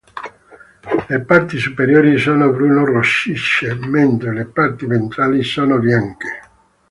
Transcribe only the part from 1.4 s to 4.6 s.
superiori sono bruno-rossicce, mentre le